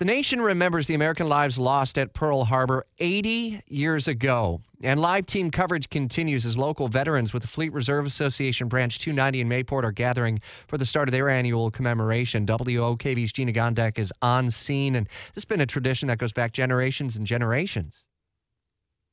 The 0.00 0.04
nation 0.04 0.40
remembers 0.40 0.88
the 0.88 0.96
American 0.96 1.28
lives 1.28 1.56
lost 1.56 1.98
at 1.98 2.14
Pearl 2.14 2.46
Harbor 2.46 2.84
80 2.98 3.62
years 3.68 4.08
ago. 4.08 4.60
And 4.82 4.98
live 4.98 5.24
team 5.24 5.52
coverage 5.52 5.88
continues 5.88 6.44
as 6.44 6.58
local 6.58 6.88
veterans 6.88 7.32
with 7.32 7.42
the 7.42 7.48
Fleet 7.48 7.72
Reserve 7.72 8.04
Association 8.04 8.66
Branch 8.66 8.98
290 8.98 9.42
in 9.42 9.48
Mayport 9.48 9.84
are 9.84 9.92
gathering 9.92 10.40
for 10.66 10.78
the 10.78 10.84
start 10.84 11.06
of 11.06 11.12
their 11.12 11.28
annual 11.28 11.70
commemoration. 11.70 12.44
WOKV's 12.44 13.32
Gina 13.32 13.52
Gondek 13.52 13.96
is 13.96 14.12
on 14.20 14.50
scene, 14.50 14.96
and 14.96 15.06
this 15.06 15.34
has 15.36 15.44
been 15.44 15.60
a 15.60 15.66
tradition 15.66 16.08
that 16.08 16.18
goes 16.18 16.32
back 16.32 16.52
generations 16.52 17.16
and 17.16 17.24
generations. 17.24 18.04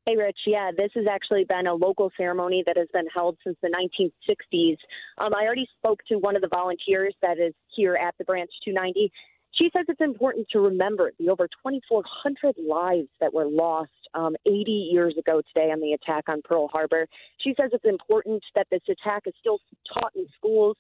Hey, 0.07 0.15
Rich. 0.17 0.39
Yeah, 0.47 0.71
this 0.75 0.89
has 0.95 1.05
actually 1.07 1.43
been 1.43 1.67
a 1.67 1.75
local 1.75 2.11
ceremony 2.17 2.63
that 2.65 2.75
has 2.75 2.87
been 2.91 3.05
held 3.15 3.37
since 3.43 3.55
the 3.61 3.69
1960s. 3.69 4.77
Um, 5.19 5.31
I 5.35 5.45
already 5.45 5.67
spoke 5.77 5.99
to 6.07 6.15
one 6.15 6.35
of 6.35 6.41
the 6.41 6.49
volunteers 6.51 7.13
that 7.21 7.37
is 7.37 7.53
here 7.75 7.95
at 7.95 8.15
the 8.17 8.23
Branch 8.23 8.49
290 8.65 9.11
she 9.53 9.69
says 9.75 9.85
it's 9.87 10.01
important 10.01 10.47
to 10.51 10.59
remember 10.59 11.11
the 11.19 11.29
over 11.29 11.47
2,400 11.47 12.55
lives 12.67 13.09
that 13.19 13.33
were 13.33 13.47
lost 13.47 13.91
um, 14.13 14.35
80 14.45 14.89
years 14.91 15.15
ago 15.17 15.41
today 15.53 15.71
on 15.71 15.79
the 15.79 15.93
attack 15.93 16.25
on 16.27 16.41
Pearl 16.43 16.69
Harbor. 16.71 17.07
She 17.39 17.53
says 17.59 17.69
it's 17.73 17.85
important 17.85 18.43
that 18.55 18.67
this 18.71 18.81
attack 18.89 19.23
is 19.25 19.33
still 19.39 19.59
taught 19.93 20.11
in 20.15 20.27
schools 20.37 20.77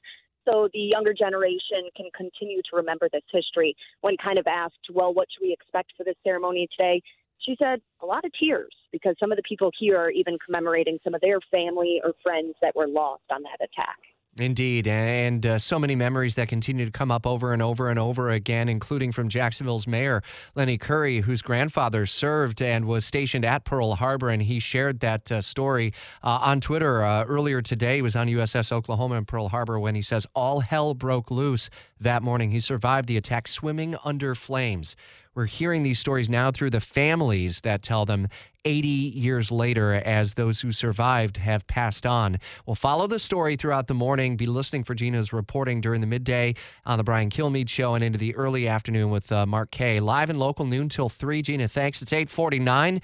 so 0.47 0.69
the 0.73 0.89
younger 0.93 1.13
generation 1.13 1.89
can 1.95 2.09
continue 2.15 2.61
to 2.69 2.75
remember 2.77 3.07
this 3.11 3.23
history. 3.31 3.75
When 4.01 4.15
kind 4.17 4.39
of 4.39 4.47
asked, 4.47 4.89
well, 4.91 5.13
what 5.13 5.27
should 5.31 5.45
we 5.45 5.53
expect 5.53 5.93
for 5.95 6.03
this 6.03 6.15
ceremony 6.23 6.67
today? 6.77 7.01
She 7.39 7.55
said 7.61 7.81
a 8.01 8.05
lot 8.05 8.25
of 8.25 8.31
tears 8.41 8.73
because 8.91 9.15
some 9.19 9.31
of 9.31 9.35
the 9.35 9.43
people 9.47 9.71
here 9.77 9.97
are 9.97 10.11
even 10.11 10.37
commemorating 10.43 10.99
some 11.03 11.13
of 11.13 11.21
their 11.21 11.39
family 11.53 12.01
or 12.03 12.13
friends 12.23 12.55
that 12.61 12.75
were 12.75 12.87
lost 12.87 13.23
on 13.31 13.43
that 13.43 13.65
attack. 13.65 13.97
Indeed, 14.39 14.87
and 14.87 15.45
uh, 15.45 15.59
so 15.59 15.77
many 15.77 15.93
memories 15.93 16.35
that 16.35 16.47
continue 16.47 16.85
to 16.85 16.91
come 16.91 17.11
up 17.11 17.27
over 17.27 17.51
and 17.51 17.61
over 17.61 17.89
and 17.89 17.99
over 17.99 18.29
again, 18.29 18.69
including 18.69 19.11
from 19.11 19.27
Jacksonville's 19.27 19.85
mayor, 19.85 20.23
Lenny 20.55 20.77
Curry, 20.77 21.19
whose 21.19 21.41
grandfather 21.41 22.05
served 22.05 22.61
and 22.61 22.85
was 22.85 23.05
stationed 23.05 23.43
at 23.43 23.65
Pearl 23.65 23.95
Harbor, 23.95 24.29
and 24.29 24.41
he 24.41 24.59
shared 24.59 25.01
that 25.01 25.29
uh, 25.33 25.41
story 25.41 25.93
uh, 26.23 26.39
on 26.43 26.61
Twitter 26.61 27.03
uh, 27.03 27.25
earlier 27.25 27.61
today. 27.61 27.97
He 27.97 28.01
was 28.01 28.15
on 28.15 28.27
USS 28.27 28.71
Oklahoma 28.71 29.15
in 29.15 29.25
Pearl 29.25 29.49
Harbor 29.49 29.77
when 29.77 29.95
he 29.95 30.01
says, 30.01 30.25
All 30.33 30.61
hell 30.61 30.93
broke 30.93 31.29
loose 31.29 31.69
that 31.99 32.23
morning. 32.23 32.51
He 32.51 32.61
survived 32.61 33.09
the 33.09 33.17
attack 33.17 33.49
swimming 33.49 33.97
under 34.05 34.33
flames. 34.33 34.95
We're 35.33 35.45
hearing 35.45 35.83
these 35.83 35.97
stories 35.97 36.29
now 36.29 36.51
through 36.51 36.71
the 36.71 36.81
families 36.81 37.61
that 37.61 37.81
tell 37.81 38.05
them 38.05 38.27
80 38.65 38.87
years 38.87 39.51
later 39.51 39.93
as 39.93 40.33
those 40.33 40.61
who 40.61 40.71
survived 40.71 41.37
have 41.37 41.65
passed 41.67 42.05
on. 42.05 42.37
We'll 42.65 42.75
follow 42.75 43.07
the 43.07 43.17
story 43.19 43.55
throughout 43.55 43.87
the 43.87 43.93
morning, 43.93 44.37
be 44.37 44.45
listening 44.45 44.83
for 44.83 44.93
Gina's 44.93 45.33
reporting 45.33 45.81
during 45.81 46.01
the 46.01 46.07
midday 46.07 46.55
on 46.85 46.97
the 46.97 47.03
Brian 47.03 47.29
Kilmeade 47.29 47.69
show 47.69 47.95
and 47.95 48.03
into 48.03 48.19
the 48.19 48.35
early 48.35 48.67
afternoon 48.67 49.09
with 49.09 49.31
uh, 49.31 49.45
Mark 49.45 49.71
Kaye. 49.71 49.99
Live 49.99 50.29
and 50.29 50.39
local 50.39 50.65
noon 50.65 50.89
till 50.89 51.09
3. 51.09 51.41
Gina, 51.41 51.67
thanks. 51.67 52.01
It's 52.01 52.13
849. 52.13 53.01